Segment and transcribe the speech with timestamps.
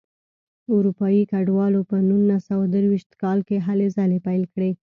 [0.75, 4.71] اروپایي کډوالو په نولس سوه درویشت کال کې هلې ځلې پیل کړې.